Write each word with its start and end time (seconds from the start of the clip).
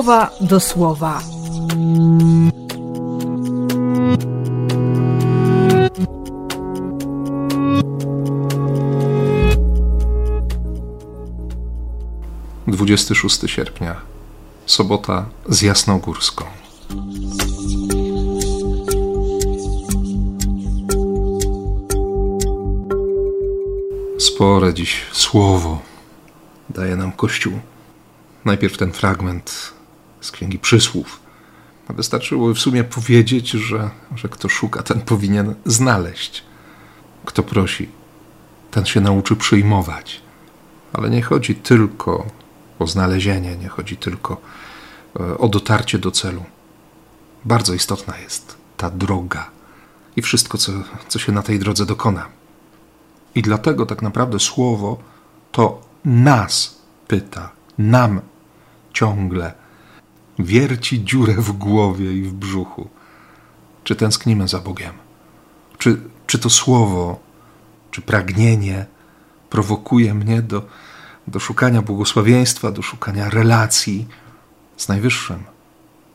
słowa 0.00 0.30
do 0.40 0.60
słowa. 0.60 1.22
Dwudziesty 12.66 13.14
szósty 13.14 13.48
sierpnia, 13.48 13.96
sobota 14.66 15.26
z 15.48 15.62
Jasnogórską. 15.62 16.44
Spore 24.18 24.74
dziś 24.74 25.00
słowo 25.12 25.78
daje 26.70 26.96
nam 26.96 27.12
Kościół. 27.12 27.52
Najpierw 28.44 28.78
ten 28.78 28.92
fragment 28.92 29.79
z 30.20 30.30
Księgi 30.30 30.58
Przysłów. 30.58 31.20
Wystarczyło 31.88 32.54
w 32.54 32.58
sumie 32.58 32.84
powiedzieć, 32.84 33.50
że, 33.50 33.90
że 34.16 34.28
kto 34.28 34.48
szuka, 34.48 34.82
ten 34.82 35.00
powinien 35.00 35.54
znaleźć. 35.66 36.44
Kto 37.24 37.42
prosi, 37.42 37.88
ten 38.70 38.86
się 38.86 39.00
nauczy 39.00 39.36
przyjmować. 39.36 40.20
Ale 40.92 41.10
nie 41.10 41.22
chodzi 41.22 41.54
tylko 41.54 42.26
o 42.78 42.86
znalezienie, 42.86 43.56
nie 43.56 43.68
chodzi 43.68 43.96
tylko 43.96 44.40
e, 45.20 45.38
o 45.38 45.48
dotarcie 45.48 45.98
do 45.98 46.10
celu. 46.10 46.44
Bardzo 47.44 47.74
istotna 47.74 48.18
jest 48.18 48.56
ta 48.76 48.90
droga 48.90 49.50
i 50.16 50.22
wszystko, 50.22 50.58
co, 50.58 50.72
co 51.08 51.18
się 51.18 51.32
na 51.32 51.42
tej 51.42 51.58
drodze 51.58 51.86
dokona. 51.86 52.28
I 53.34 53.42
dlatego 53.42 53.86
tak 53.86 54.02
naprawdę 54.02 54.40
słowo 54.40 54.98
to 55.52 55.80
nas 56.04 56.80
pyta, 57.08 57.50
nam 57.78 58.20
ciągle 58.92 59.59
wierci 60.44 61.04
dziurę 61.04 61.34
w 61.34 61.52
głowie 61.52 62.12
i 62.12 62.22
w 62.22 62.32
brzuchu. 62.32 62.88
Czy 63.84 63.96
tęsknimy 63.96 64.48
za 64.48 64.58
Bogiem? 64.58 64.92
Czy, 65.78 66.00
czy 66.26 66.38
to 66.38 66.50
słowo, 66.50 67.20
czy 67.90 68.02
pragnienie 68.02 68.86
prowokuje 69.50 70.14
mnie 70.14 70.42
do, 70.42 70.66
do 71.26 71.40
szukania 71.40 71.82
błogosławieństwa, 71.82 72.70
do 72.70 72.82
szukania 72.82 73.30
relacji 73.30 74.06
z 74.76 74.88
Najwyższym? 74.88 75.44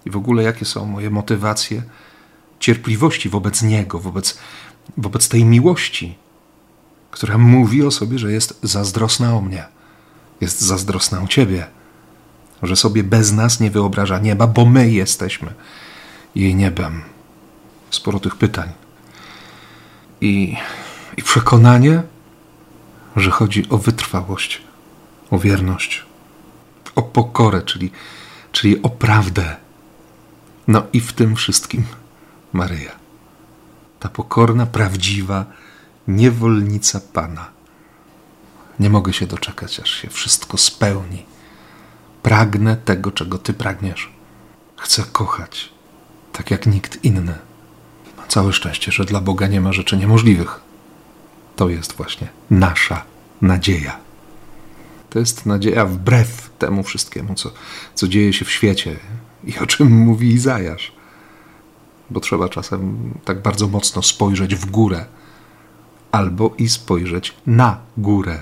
I 0.05 0.09
w 0.11 0.17
ogóle 0.17 0.43
jakie 0.43 0.65
są 0.65 0.85
moje 0.85 1.09
motywacje 1.09 1.83
cierpliwości 2.59 3.29
wobec 3.29 3.61
Niego, 3.61 3.99
wobec, 3.99 4.37
wobec 4.97 5.29
tej 5.29 5.45
miłości, 5.45 6.17
która 7.11 7.37
mówi 7.37 7.83
o 7.83 7.91
sobie, 7.91 8.19
że 8.19 8.31
jest 8.31 8.59
zazdrosna 8.63 9.35
o 9.35 9.41
mnie, 9.41 9.65
jest 10.41 10.61
zazdrosna 10.61 11.21
o 11.21 11.27
Ciebie, 11.27 11.67
że 12.67 12.75
sobie 12.75 13.03
bez 13.03 13.31
nas 13.31 13.59
nie 13.59 13.71
wyobraża 13.71 14.19
nieba, 14.19 14.47
bo 14.47 14.66
my 14.66 14.91
jesteśmy 14.91 15.53
jej 16.35 16.55
niebem. 16.55 17.02
Sporo 17.89 18.19
tych 18.19 18.35
pytań. 18.35 18.69
I, 20.21 20.58
i 21.17 21.23
przekonanie, 21.23 22.03
że 23.16 23.31
chodzi 23.31 23.69
o 23.69 23.77
wytrwałość, 23.77 24.61
o 25.31 25.39
wierność, 25.39 26.05
o 26.95 27.02
pokorę, 27.02 27.61
czyli, 27.61 27.91
czyli 28.52 28.81
o 28.81 28.89
prawdę. 28.89 29.55
No 30.67 30.83
i 30.93 30.99
w 30.99 31.13
tym 31.13 31.36
wszystkim 31.36 31.83
Maryja. 32.53 32.91
Ta 33.99 34.09
pokorna, 34.09 34.66
prawdziwa, 34.66 35.45
niewolnica 36.08 37.02
Pana. 37.13 37.49
Nie 38.80 38.89
mogę 38.89 39.13
się 39.13 39.27
doczekać, 39.27 39.80
aż 39.80 39.89
się 39.89 40.09
wszystko 40.09 40.58
spełni. 40.58 41.34
Pragnę 42.25 42.77
tego, 42.77 43.11
czego 43.11 43.37
Ty 43.37 43.53
pragniesz. 43.53 44.09
Chcę 44.77 45.03
kochać, 45.11 45.73
tak 46.33 46.52
jak 46.52 46.65
nikt 46.65 47.03
inny. 47.03 47.36
Całe 48.27 48.53
szczęście, 48.53 48.91
że 48.91 49.05
dla 49.05 49.21
Boga 49.21 49.47
nie 49.47 49.61
ma 49.61 49.73
rzeczy 49.73 49.97
niemożliwych. 49.97 50.59
To 51.55 51.69
jest 51.69 51.93
właśnie 51.93 52.27
nasza 52.49 53.03
nadzieja. 53.41 53.99
To 55.09 55.19
jest 55.19 55.45
nadzieja 55.45 55.85
wbrew 55.85 56.49
temu 56.59 56.83
wszystkiemu, 56.83 57.35
co, 57.35 57.52
co 57.95 58.08
dzieje 58.08 58.33
się 58.33 58.45
w 58.45 58.52
świecie 58.52 58.99
i 59.43 59.59
o 59.59 59.65
czym 59.65 59.91
mówi 59.91 60.27
Izajasz. 60.33 60.91
Bo 62.09 62.19
trzeba 62.19 62.49
czasem 62.49 63.14
tak 63.25 63.41
bardzo 63.41 63.67
mocno 63.67 64.02
spojrzeć 64.02 64.55
w 64.55 64.65
górę 64.65 65.05
albo 66.11 66.53
i 66.58 66.69
spojrzeć 66.69 67.35
na 67.47 67.77
górę, 67.97 68.41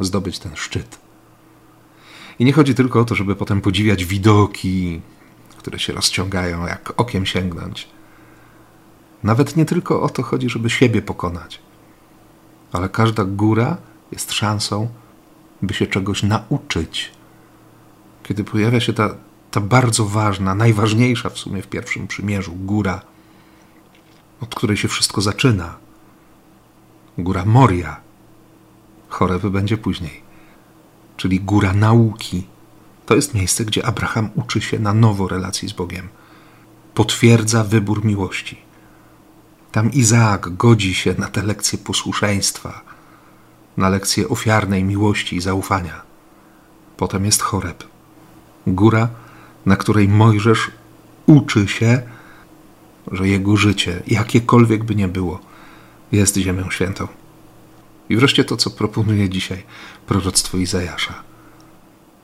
zdobyć 0.00 0.38
ten 0.38 0.56
szczyt. 0.56 1.05
I 2.38 2.44
nie 2.44 2.52
chodzi 2.52 2.74
tylko 2.74 3.00
o 3.00 3.04
to, 3.04 3.14
żeby 3.14 3.36
potem 3.36 3.60
podziwiać 3.60 4.04
widoki, 4.04 5.00
które 5.56 5.78
się 5.78 5.92
rozciągają, 5.92 6.66
jak 6.66 6.92
okiem 6.96 7.26
sięgnąć. 7.26 7.88
Nawet 9.22 9.56
nie 9.56 9.64
tylko 9.64 10.02
o 10.02 10.08
to 10.08 10.22
chodzi, 10.22 10.50
żeby 10.50 10.70
siebie 10.70 11.02
pokonać, 11.02 11.60
ale 12.72 12.88
każda 12.88 13.24
góra 13.24 13.76
jest 14.12 14.32
szansą, 14.32 14.88
by 15.62 15.74
się 15.74 15.86
czegoś 15.86 16.22
nauczyć. 16.22 17.12
Kiedy 18.22 18.44
pojawia 18.44 18.80
się 18.80 18.92
ta, 18.92 19.14
ta 19.50 19.60
bardzo 19.60 20.06
ważna, 20.06 20.54
najważniejsza 20.54 21.30
w 21.30 21.38
sumie 21.38 21.62
w 21.62 21.66
pierwszym 21.66 22.06
przymierzu 22.06 22.52
góra, 22.54 23.00
od 24.40 24.54
której 24.54 24.76
się 24.76 24.88
wszystko 24.88 25.20
zaczyna 25.20 25.76
góra 27.18 27.44
Moria. 27.44 28.00
Chorewy 29.08 29.50
będzie 29.50 29.76
później, 29.76 30.22
czyli 31.16 31.40
góra 31.40 31.72
nauki. 31.72 32.46
To 33.06 33.14
jest 33.14 33.34
miejsce, 33.34 33.64
gdzie 33.64 33.86
Abraham 33.86 34.30
uczy 34.34 34.60
się 34.60 34.78
na 34.78 34.94
nowo 34.94 35.28
relacji 35.28 35.68
z 35.68 35.72
Bogiem. 35.72 36.08
Potwierdza 36.94 37.64
wybór 37.64 38.04
miłości. 38.04 38.58
Tam 39.72 39.92
Izaak 39.92 40.56
godzi 40.56 40.94
się 40.94 41.14
na 41.18 41.28
te 41.28 41.42
lekcje 41.42 41.78
posłuszeństwa, 41.78 42.80
na 43.76 43.88
lekcje 43.88 44.28
ofiarnej 44.28 44.84
miłości 44.84 45.36
i 45.36 45.40
zaufania. 45.40 46.02
Potem 46.96 47.24
jest 47.24 47.42
Choreb, 47.42 47.84
góra, 48.66 49.08
na 49.66 49.76
której 49.76 50.08
Mojżesz 50.08 50.70
uczy 51.26 51.68
się, 51.68 52.02
że 53.12 53.28
jego 53.28 53.56
życie, 53.56 54.02
jakiekolwiek 54.06 54.84
by 54.84 54.94
nie 54.94 55.08
było, 55.08 55.40
jest 56.12 56.36
ziemią 56.36 56.70
świętą. 56.70 57.08
I 58.08 58.16
wreszcie 58.16 58.44
to, 58.44 58.56
co 58.56 58.70
proponuje 58.70 59.28
dzisiaj 59.28 59.62
proroctwo 60.06 60.58
Izajasza. 60.58 61.14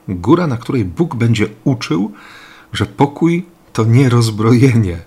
Góra, 0.08 0.46
na 0.46 0.56
której 0.56 0.84
Bóg 0.84 1.14
będzie 1.14 1.48
uczył, 1.64 2.12
że 2.72 2.86
pokój 2.86 3.46
to 3.72 3.84
nie 3.84 4.08
rozbrojenie, 4.08 4.98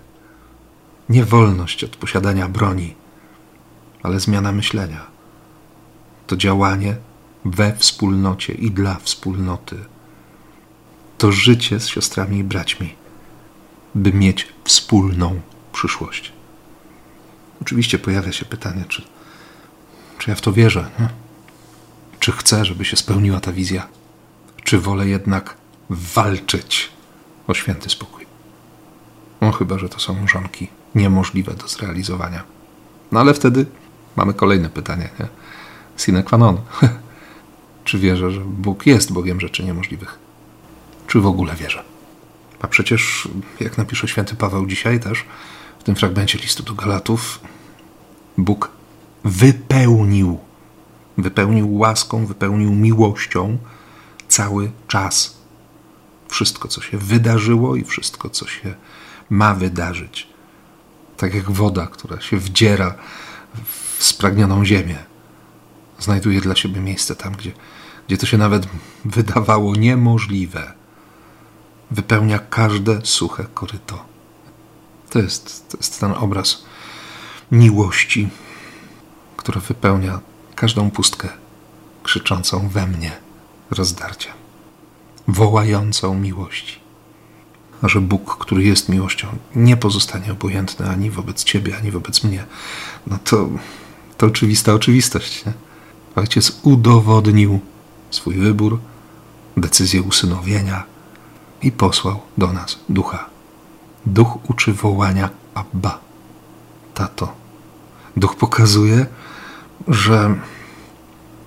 nie 1.08 1.24
wolność 1.24 1.84
od 1.84 1.96
posiadania 1.96 2.48
broni, 2.48 2.94
ale 4.02 4.20
zmiana 4.20 4.52
myślenia. 4.52 5.06
To 6.26 6.36
działanie 6.36 6.96
we 7.44 7.76
wspólnocie 7.76 8.52
i 8.52 8.70
dla 8.70 8.94
wspólnoty. 8.94 9.76
To 11.18 11.32
życie 11.32 11.80
z 11.80 11.88
siostrami 11.88 12.38
i 12.38 12.44
braćmi, 12.44 12.94
by 13.94 14.12
mieć 14.12 14.48
wspólną 14.64 15.40
przyszłość. 15.72 16.32
Oczywiście 17.62 17.98
pojawia 17.98 18.32
się 18.32 18.44
pytanie, 18.44 18.84
czy, 18.88 19.02
czy 20.18 20.30
ja 20.30 20.36
w 20.36 20.40
to 20.40 20.52
wierzę, 20.52 20.90
nie? 20.98 21.08
czy 22.20 22.32
chcę, 22.32 22.64
żeby 22.64 22.84
się 22.84 22.96
spełniła 22.96 23.40
ta 23.40 23.52
wizja, 23.52 23.86
czy 24.64 24.80
wolę 24.80 25.08
jednak 25.08 25.56
walczyć 25.90 26.90
o 27.46 27.54
święty 27.54 27.90
spokój. 27.90 28.26
No 29.40 29.52
chyba, 29.52 29.78
że 29.78 29.88
to 29.88 30.00
są 30.00 30.22
mrzonki 30.22 30.68
niemożliwe 30.94 31.54
do 31.54 31.68
zrealizowania. 31.68 32.42
No 33.12 33.20
ale 33.20 33.34
wtedy 33.34 33.66
mamy 34.16 34.34
kolejne 34.34 34.70
pytanie, 34.70 35.08
nie? 35.20 35.26
Sine 35.96 36.22
qua 36.22 36.38
non. 36.38 36.60
czy 37.84 37.98
wierzę, 37.98 38.30
że 38.30 38.40
Bóg 38.40 38.86
jest 38.86 39.12
Bogiem 39.12 39.40
rzeczy 39.40 39.64
niemożliwych? 39.64 40.18
Czy 41.06 41.20
w 41.20 41.26
ogóle 41.26 41.54
wierzę? 41.54 41.82
A 42.60 42.66
przecież, 42.68 43.28
jak 43.60 43.78
napisze 43.78 44.08
święty 44.08 44.36
Paweł 44.36 44.66
dzisiaj 44.66 45.00
też, 45.00 45.24
tym 45.84 45.96
fragmencie 45.96 46.38
listu 46.38 46.62
do 46.62 46.74
Galatów 46.74 47.40
Bóg 48.38 48.75
wypełnił, 49.26 50.38
wypełnił 51.18 51.78
łaską, 51.78 52.26
wypełnił 52.26 52.72
miłością 52.72 53.58
cały 54.28 54.70
czas. 54.88 55.36
Wszystko, 56.28 56.68
co 56.68 56.80
się 56.80 56.98
wydarzyło 56.98 57.76
i 57.76 57.84
wszystko, 57.84 58.30
co 58.30 58.46
się 58.46 58.74
ma 59.30 59.54
wydarzyć. 59.54 60.28
Tak 61.16 61.34
jak 61.34 61.50
woda, 61.50 61.86
która 61.86 62.20
się 62.20 62.36
wdziera 62.36 62.94
w 63.98 64.04
spragnioną 64.04 64.64
ziemię, 64.64 64.96
znajduje 65.98 66.40
dla 66.40 66.54
siebie 66.54 66.80
miejsce 66.80 67.16
tam, 67.16 67.32
gdzie, 67.32 67.52
gdzie 68.06 68.18
to 68.18 68.26
się 68.26 68.38
nawet 68.38 68.66
wydawało 69.04 69.76
niemożliwe. 69.76 70.72
Wypełnia 71.90 72.38
każde 72.38 73.06
suche 73.06 73.44
koryto. 73.54 74.04
To 75.10 75.18
jest, 75.18 75.70
to 75.70 75.76
jest 75.76 76.00
ten 76.00 76.12
obraz 76.12 76.64
miłości, 77.52 78.28
która 79.46 79.60
wypełnia 79.60 80.20
każdą 80.54 80.90
pustkę 80.90 81.28
krzyczącą 82.02 82.68
we 82.68 82.86
mnie 82.86 83.12
rozdarcia. 83.70 84.30
wołającą 85.28 86.14
miłości. 86.14 86.80
A 87.82 87.88
że 87.88 88.00
Bóg, 88.00 88.36
który 88.38 88.64
jest 88.64 88.88
miłością, 88.88 89.26
nie 89.54 89.76
pozostanie 89.76 90.32
obojętny 90.32 90.90
ani 90.90 91.10
wobec 91.10 91.44
ciebie, 91.44 91.76
ani 91.76 91.90
wobec 91.90 92.24
mnie, 92.24 92.44
no 93.06 93.18
to, 93.24 93.48
to 94.18 94.26
oczywista 94.26 94.74
oczywistość. 94.74 95.44
Nie? 95.44 95.52
Ojciec 96.16 96.60
udowodnił 96.62 97.60
swój 98.10 98.34
wybór, 98.34 98.78
decyzję 99.56 100.02
usynowienia 100.02 100.84
i 101.62 101.72
posłał 101.72 102.20
do 102.38 102.52
nas 102.52 102.78
ducha. 102.88 103.26
Duch 104.06 104.50
uczy 104.50 104.72
wołania 104.72 105.30
Abba, 105.54 105.98
tato. 106.94 107.34
Duch 108.16 108.36
pokazuje, 108.36 109.06
że, 109.88 110.34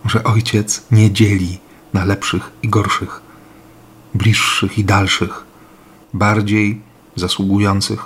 że 0.05 0.23
ojciec 0.23 0.85
nie 0.91 1.11
dzieli 1.11 1.59
na 1.93 2.05
lepszych 2.05 2.51
i 2.63 2.69
gorszych, 2.69 3.21
bliższych 4.13 4.77
i 4.77 4.85
dalszych, 4.85 5.45
bardziej 6.13 6.81
zasługujących 7.15 8.05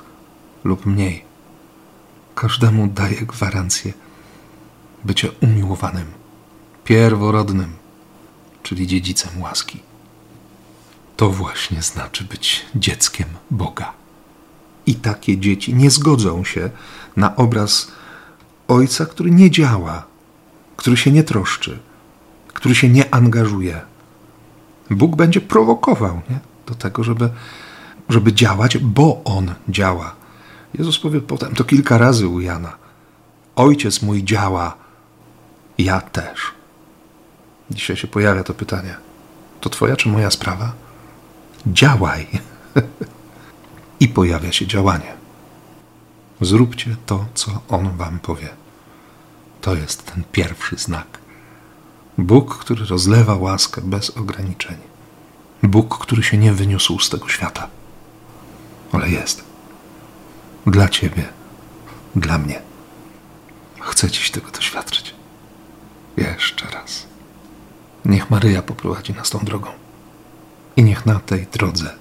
lub 0.63 0.85
mniej. 0.85 1.23
Każdemu 2.35 2.87
daje 2.87 3.21
gwarancję 3.21 3.93
bycia 5.03 5.27
umiłowanym, 5.41 6.05
pierworodnym, 6.83 7.73
czyli 8.63 8.87
dziedzicem 8.87 9.41
łaski. 9.41 9.79
To 11.17 11.29
właśnie 11.29 11.81
znaczy 11.81 12.23
być 12.23 12.65
dzieckiem 12.75 13.27
Boga. 13.51 13.93
I 14.85 14.95
takie 14.95 15.37
dzieci 15.37 15.73
nie 15.73 15.89
zgodzą 15.89 16.43
się 16.43 16.69
na 17.15 17.35
obraz 17.35 17.91
ojca, 18.67 19.05
który 19.05 19.31
nie 19.31 19.51
działa, 19.51 20.12
który 20.83 20.97
się 20.97 21.11
nie 21.11 21.23
troszczy, 21.23 21.79
który 22.47 22.75
się 22.75 22.89
nie 22.89 23.13
angażuje. 23.13 23.81
Bóg 24.89 25.15
będzie 25.15 25.41
prowokował 25.41 26.21
nie? 26.29 26.39
do 26.67 26.75
tego, 26.75 27.03
żeby, 27.03 27.29
żeby 28.09 28.33
działać, 28.33 28.77
bo 28.77 29.21
On 29.23 29.53
działa. 29.69 30.15
Jezus 30.73 30.99
powie 30.99 31.21
potem 31.21 31.55
to 31.55 31.63
kilka 31.63 31.97
razy 31.97 32.27
u 32.27 32.39
Jana. 32.39 32.77
Ojciec 33.55 34.01
mój 34.01 34.23
działa, 34.23 34.75
ja 35.77 36.01
też. 36.01 36.51
Dzisiaj 37.71 37.97
się 37.97 38.07
pojawia 38.07 38.43
to 38.43 38.53
pytanie. 38.53 38.95
To 39.61 39.69
twoja 39.69 39.95
czy 39.95 40.09
moja 40.09 40.31
sprawa? 40.31 40.73
Działaj. 41.67 42.27
I 44.03 44.07
pojawia 44.07 44.51
się 44.51 44.67
działanie. 44.67 45.13
Zróbcie 46.41 46.95
to, 47.05 47.25
co 47.33 47.61
On 47.69 47.97
wam 47.97 48.19
powie. 48.19 48.62
To 49.63 49.75
jest 49.75 50.05
ten 50.05 50.23
pierwszy 50.31 50.75
znak. 50.77 51.19
Bóg, 52.17 52.57
który 52.57 52.85
rozlewa 52.85 53.35
łaskę 53.35 53.81
bez 53.81 54.09
ograniczeń. 54.09 54.77
Bóg, 55.63 55.97
który 55.97 56.23
się 56.23 56.37
nie 56.37 56.53
wyniósł 56.53 56.99
z 56.99 57.09
tego 57.09 57.29
świata, 57.29 57.69
ale 58.91 59.09
jest. 59.09 59.43
Dla 60.67 60.89
Ciebie, 60.89 61.23
dla 62.15 62.37
mnie. 62.37 62.61
Chcę 63.79 64.11
Dziś 64.11 64.31
tego 64.31 64.51
doświadczyć. 64.51 65.15
Jeszcze 66.17 66.67
raz. 66.69 67.07
Niech 68.05 68.29
Maryja 68.29 68.61
poprowadzi 68.61 69.13
nas 69.13 69.29
tą 69.29 69.39
drogą. 69.39 69.69
I 70.75 70.83
niech 70.83 71.05
na 71.05 71.19
tej 71.19 71.47
drodze 71.47 71.95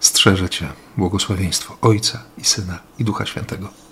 strzeże 0.00 0.48
Cię 0.48 0.68
błogosławieństwo 0.96 1.76
Ojca 1.80 2.22
i 2.38 2.44
Syna 2.44 2.78
i 2.98 3.04
Ducha 3.04 3.26
Świętego. 3.26 3.87